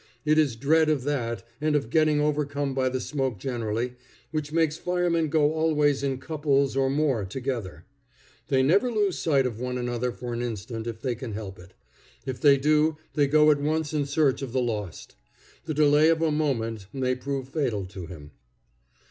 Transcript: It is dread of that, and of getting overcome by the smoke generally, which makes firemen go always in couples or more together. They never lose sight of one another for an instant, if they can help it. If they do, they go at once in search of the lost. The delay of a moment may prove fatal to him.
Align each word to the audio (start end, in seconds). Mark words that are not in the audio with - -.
It 0.25 0.39
is 0.39 0.55
dread 0.55 0.89
of 0.89 1.03
that, 1.03 1.45
and 1.61 1.75
of 1.75 1.91
getting 1.91 2.19
overcome 2.19 2.73
by 2.73 2.89
the 2.89 2.99
smoke 2.99 3.37
generally, 3.37 3.93
which 4.31 4.51
makes 4.51 4.75
firemen 4.75 5.27
go 5.29 5.53
always 5.53 6.01
in 6.01 6.17
couples 6.17 6.75
or 6.75 6.89
more 6.89 7.23
together. 7.23 7.85
They 8.47 8.63
never 8.63 8.91
lose 8.91 9.19
sight 9.19 9.45
of 9.45 9.59
one 9.59 9.77
another 9.77 10.11
for 10.11 10.33
an 10.33 10.41
instant, 10.41 10.87
if 10.87 11.01
they 11.03 11.13
can 11.13 11.33
help 11.33 11.59
it. 11.59 11.75
If 12.25 12.41
they 12.41 12.57
do, 12.57 12.97
they 13.13 13.27
go 13.27 13.51
at 13.51 13.61
once 13.61 13.93
in 13.93 14.07
search 14.07 14.41
of 14.41 14.53
the 14.53 14.59
lost. 14.61 15.13
The 15.65 15.75
delay 15.75 16.09
of 16.09 16.23
a 16.23 16.31
moment 16.31 16.87
may 16.91 17.13
prove 17.13 17.49
fatal 17.49 17.85
to 17.85 18.07
him. 18.07 18.31